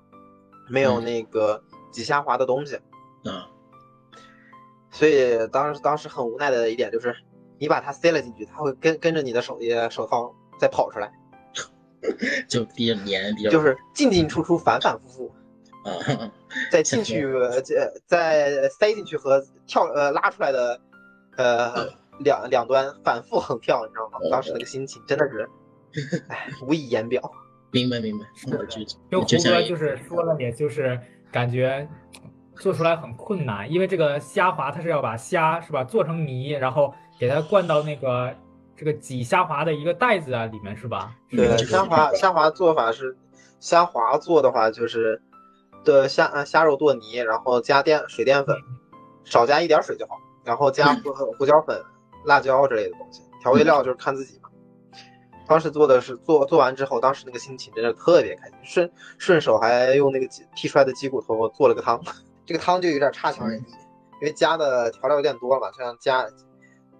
[0.69, 2.79] 没有那个挤虾滑的东西，
[3.25, 3.41] 嗯，
[4.91, 7.15] 所以当时当时很无奈的一点就是，
[7.57, 9.57] 你把它塞了进去，它会跟跟着你的手
[9.89, 11.11] 手套再跑出来，
[12.47, 13.49] 就比较黏，比较。
[13.49, 15.33] 就是进进出出，反反复复，
[15.89, 16.31] 啊，
[16.71, 17.27] 再进去
[17.65, 20.79] 再再塞进去和跳呃拉出来的
[21.37, 24.19] 呃两两端反复横跳，你知道吗？
[24.29, 25.49] 当时那个心情真的是。
[26.29, 27.21] 哎，无以言表。
[27.71, 28.25] 明白明白，
[29.09, 30.99] 就胡哥就是说了，也就是
[31.31, 31.87] 感觉
[32.55, 38.31] 做出来很困难，因为这个虾滑它是要把虾是吧做成泥，然后给它灌到那个
[38.75, 41.15] 这个挤虾滑的一个袋子啊里面是吧？
[41.31, 43.17] 对，虾滑虾滑做法是
[43.59, 45.19] 虾滑做的话就是
[45.83, 48.55] 的虾虾肉剁泥，然后加淀水淀粉，
[49.23, 51.81] 少加一点水就好，然后加 胡胡椒粉、
[52.25, 54.39] 辣椒之类的东西，调味料就是看自己。
[55.47, 60.25] 当时做的是做做完之后，当时那个心情真的特别开心，顺顺手还用那个
[60.55, 62.01] 剔出来的鸡骨头做了个汤，
[62.45, 63.63] 这个汤就有点差强人意，
[64.21, 66.25] 因为加的调料有点多了嘛，像加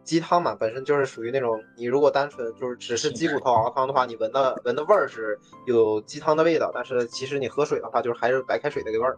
[0.03, 9.17] 鸡汤嘛，本身就是属于那种你如果单纯就是只是鸡骨头熬汤的话，你闻的闻的味儿是有鸡汤的味道，但是其实你喝水的话，就是还是白开水那个味儿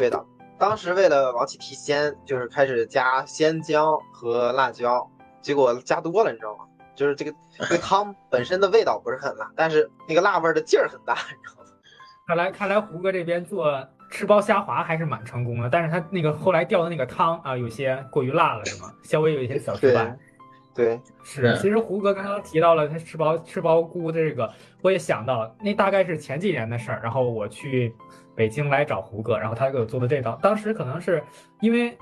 [0.00, 0.26] 味道。
[0.58, 5.08] 当时为了往起提鲜，就是开始加鲜姜和辣椒，
[5.40, 6.64] 结果加多了，你知道吗？
[7.00, 11.70] 就是这个这个汤本身的味道不是很辣，但是那个辣味的劲儿很大，你知道吗？
[12.28, 18.92] 看来看来胡哥这边做吃包虾滑还是蛮成功的，但是他那个后来调的那个汤啊，有些过于辣了，是吗？
[19.02, 20.14] 稍微有一些小失败。
[20.74, 21.56] 对，是。
[21.56, 27.96] 其实胡哥刚刚提到了他吃包吃包菇这个，我也想到那大概是前几年的事儿，然后我去
[28.34, 31.24] 北京来找胡哥，然后他给我做的这道，当时可能是
[31.60, 31.96] 因为。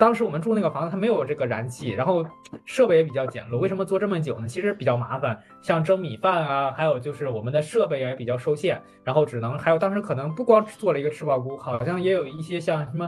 [0.00, 2.24] 当时我们住那个房子，它没有这个燃气，然后
[2.64, 3.58] 设备也比较简陋。
[3.58, 4.48] 为什么做这么久呢？
[4.48, 13.06] 其实比较麻烦，像蒸米饭啊，还有就是我们的设备也比较受限，然后只能还有当时可能不光做了一个吃包菇，好像也有一些像什么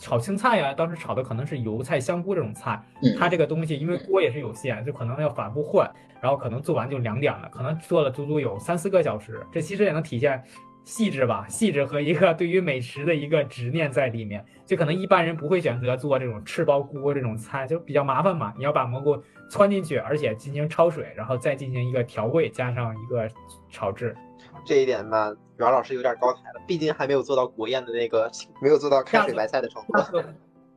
[0.00, 2.84] 炒青菜呀，当时炒的可能是油菜香菇这种菜，
[3.16, 5.88] 它这个东西因为锅也是有限，就可能要反复换，
[6.20, 9.40] 然后可能做完就两点了，可能做了足足有三四个小时。
[9.52, 10.42] 这其实也能体现。
[10.86, 14.42] 细致吧，细致和一个对于美食的一个执念在里面。
[14.64, 18.54] 就可能一般人不会选择做这种赤包菇这种菜，就比较麻烦嘛。
[18.56, 19.20] 你要把蘑菇
[19.50, 23.28] 汆进去，而且进行焯水，然后再进行一个调味，加上一个
[23.68, 24.16] 炒制。
[24.64, 28.30] 这一点吧，袁老师有点高抬了，毕竟还没有做到国宴的那个，
[28.62, 30.22] 没有做到开水白菜的程度。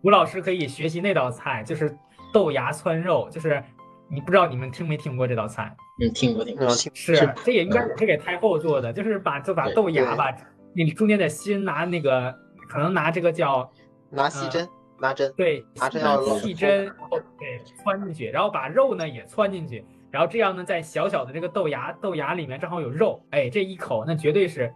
[0.02, 1.96] 吴老师可以学习那道菜，就是
[2.34, 3.64] 豆芽汆肉，就是
[4.12, 5.76] 你不知道你们听没听过这道菜？
[6.02, 6.68] 嗯，听过听过。
[6.70, 10.36] 是，这也应该也是给太后做的，就是把就把豆芽吧
[10.74, 12.36] 那中间的心拿那个，
[12.68, 13.72] 可能拿这个叫
[14.10, 14.68] 拿细针，
[15.00, 16.92] 拿针，对，拿针要细针，
[17.38, 19.86] 对，穿进去，然后把肉呢也穿进去。
[20.12, 24.74] 然后这样呢，在小小的这个豆芽豆芽里面正好有肉，哎，这一口那绝对是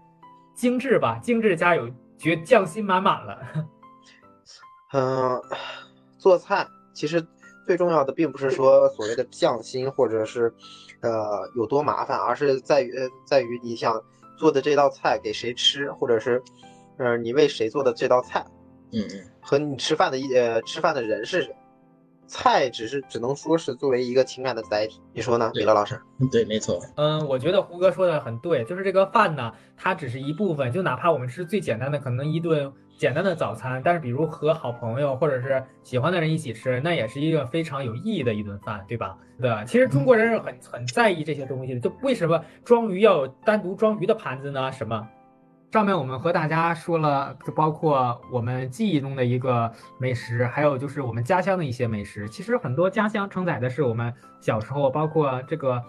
[0.53, 1.17] 精致吧？
[1.23, 3.39] 精致加有绝匠心满满了。
[4.93, 5.41] 嗯，
[6.19, 7.25] 做菜其实
[7.65, 10.53] 最重要的并不是说所谓的匠心或者是
[11.01, 12.93] 呃有多麻烦，而是在于
[13.25, 14.01] 在于你想
[14.37, 16.41] 做的这道菜给谁吃，或者是
[16.97, 18.45] 呃你为谁做的这道菜，
[18.91, 21.55] 嗯嗯，和你吃饭的一呃吃饭的人是谁。
[22.25, 25.99] 菜只是只能说是作为一个情感的载体，你说呢，米勒老师？
[26.31, 26.79] 对，没错。
[26.95, 39.17] 嗯，我觉得胡哥说的很对，就是这个饭呢，它只是一部分，就哪怕我们吃最简单的，可能一顿简单的早餐，但是比如和好朋友或者是喜欢的人一起吃，那也是一个非常有意义的一顿饭，对吧？
[39.41, 44.71] 对，其实中国人是很很在意这些东西的，就为什么装鱼要有单独装鱼的盘子呢？
[44.71, 45.07] 什么？
[45.71, 52.29] 上面我们和大家说了，就包括我们记忆中的一个美食，还有就是我们家乡的一些美食。
[52.29, 55.83] 其实很多家乡承载的是我们小时候，包括这个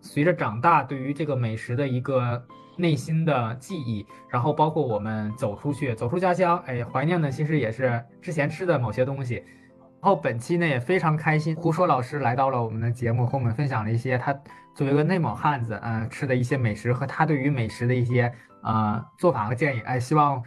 [0.00, 2.42] 随着长大对于这个美食的一个
[2.80, 4.06] 内心的记忆。
[4.28, 9.36] 然后包括我们走出去，走出家乡，哎，怀念的其实也是之前吃的某些东西。
[9.36, 14.32] 然后本期呢也非常开心，胡说老师来到了我们的节目，和我们分享了一些他
[14.74, 18.32] 作为一个内蒙汉子，嗯，吃的一些美食和他对于美食的一些。
[18.62, 20.42] 啊，做法和建议，哎，希望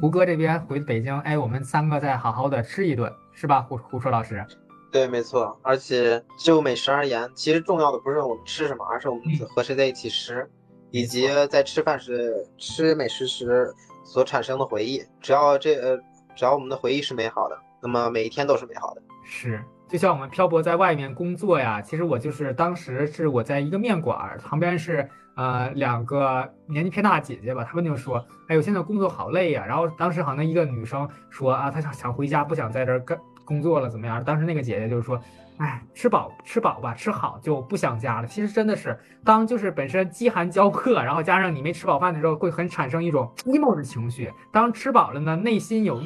[0.00, 3.60] 胡哥这边回北京，哎，我们三个再好好的吃一顿，是吧？
[3.60, 4.42] 胡胡说老师，
[4.90, 5.60] 对，没错。
[5.60, 9.24] 而且就美食而言，其实重要的不是我们吃什么，而是我们
[9.54, 10.48] 和谁在一起吃，
[10.90, 13.72] 以及在吃饭时吃美食时
[14.04, 15.02] 所产生的回忆。
[15.20, 15.96] 只要这呃，
[16.34, 19.02] 只要我们的回忆是美好的，那么每一天都是美好的。
[19.24, 25.08] 是，就像我们漂泊在外面工作呀，其实我就是当时是我在一个面馆旁边是。
[25.36, 35.18] 呃，两个年纪偏大的姐姐吧，她们就说：“哎呦，现在工作好累呀。”然后当时好像一个女生说：“啊，她想想回家，不想在这儿干工作了，怎么样？”当时那个姐姐就是说
[35.60, 44.32] ：“哎，吃饱吃饱吧，吃好就不想家了。”其实真的是，当就是本身饥寒交迫，然后加上你没吃饱饭的时候，会很产生一种 emo 的情绪。
[44.50, 46.02] 当吃饱了呢，内心有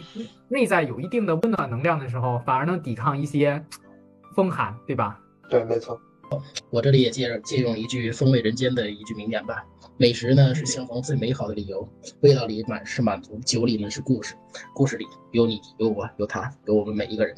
[0.49, 3.65] 内在有一定的温暖能量的时候，反而能抵抗一些
[4.35, 5.21] 风寒，对吧？
[5.49, 6.01] 对，没错。
[6.71, 9.65] 我这里也借借用一句风味人间的一句名言吧：
[9.97, 11.89] 美食呢是相逢最美好的理由，
[12.23, 14.35] 味道里满是满足，酒里呢是故事，
[14.75, 17.37] 故事里有你有我有他有我们每一个人。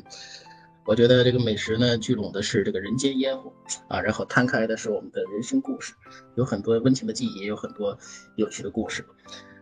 [0.87, 3.53] 我觉得这个美食呢聚拢的是这个人间烟火
[3.89, 5.95] 啊，然后摊开的是我们的人生故事，
[6.37, 7.99] 有很多温情的记忆，也有很多
[8.37, 9.05] 有趣的故事。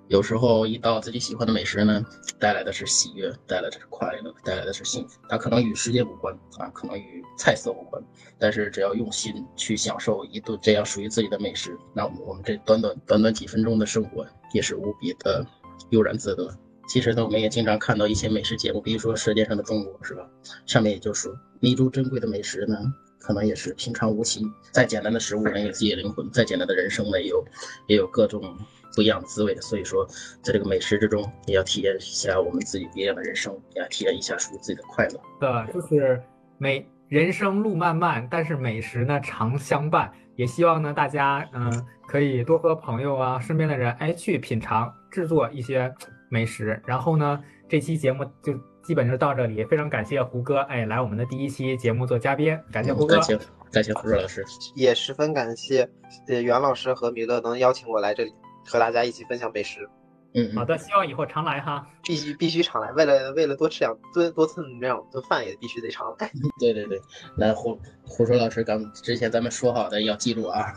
[0.09, 2.05] 有时候一道自己喜欢的美食呢，
[2.39, 5.19] 带来的是喜悦，带来的是快乐，带来的是幸福。
[5.31, 8.03] 它可能与时间无关啊，可能与菜色无关，
[8.39, 15.43] 但是只要用心去享受一顿这样属于自己的美食，那我们这短短短短几分钟的生活也是无比的
[15.89, 16.55] 悠然自得。
[16.87, 20.27] 其实呢，我们也经常看到一些美食节目，比如说《舌尖上的中国》，是吧？
[20.67, 22.77] 上面也就说，弥足珍贵的美食呢，
[23.19, 24.45] 可能也是平常无奇。
[24.73, 27.45] 再简单的食物能，有自己的灵魂；再简单的人生呢，也有
[27.89, 28.57] 也有各种。
[28.97, 30.07] 不一样的滋味，所以说，
[30.41, 35.21] 在这个美食之中，也要体验一下我们自己不一样的人生，也要体验一下属于自己的快乐。
[35.41, 36.23] 对，就是
[36.59, 40.13] 美人生路漫漫，但是美食呢常相伴。
[40.37, 45.93] 也希望呢大家嗯可以多和朋友啊、身边的人哎去品尝制作一些
[46.35, 46.83] 美食。
[46.85, 53.39] 然后呢，这期节目就基本就到这里，非常感谢胡歌哎来我们的第一期节目做嘉宾，感谢胡歌，感谢
[53.71, 55.89] 感谢胡歌老师， 也十分感谢
[56.27, 58.35] 呃袁老师和米勒能邀请我来这里。
[58.67, 59.87] 和大家一起分享美食，
[60.33, 66.31] 嗯，好的，希望以后常来哈，必须必须常来，为了为了多吃两多多蹭两顿饭也必须得常来。
[66.59, 66.99] 对对对，
[67.37, 70.73] 来胡胡说老师刚之前咱们说好的要记住啊，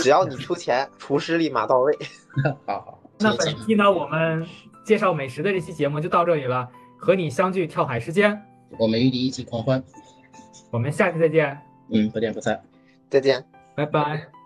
[0.00, 1.98] 只要你出钱，厨师立马到位。
[2.66, 4.46] 好好，那本期呢，我们
[4.84, 8.40] 介绍美食的这期节目就到这里了，和你相聚跳海时间，
[8.78, 9.82] 我们与你一起狂欢，
[10.70, 11.58] 我们下期再见，
[11.88, 12.62] 嗯，不见不散，
[13.08, 14.43] 再见，拜拜。